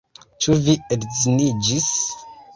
Ĉu 0.45 0.55
vi 0.67 0.75
edziniĝis? 0.97 1.93